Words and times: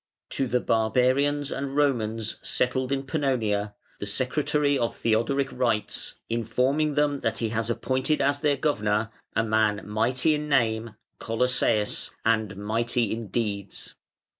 To 0.31 0.47
the 0.47 0.59
barbarians 0.61 1.51
and 1.51 1.75
Romans 1.75 2.37
settled 2.41 2.91
in 2.91 3.03
Pannonia 3.03 3.75
the 3.99 4.07
secretary 4.07 4.75
of 4.75 4.95
Theodoric 4.95 5.51
writes, 5.51 6.15
informing 6.27 6.95
them 6.95 7.19
that 7.19 7.37
he 7.37 7.49
has 7.49 7.69
appointed 7.69 8.19
as 8.19 8.39
their 8.39 8.57
governor 8.57 9.11
a 9.35 9.43
man 9.43 9.87
mighty 9.87 10.33
in 10.33 10.49
name 10.49 10.95
(Colossæus) 11.19 12.09
and 12.25 12.57
mighty 12.57 13.11
in 13.11 13.27
deeds. 13.27 13.93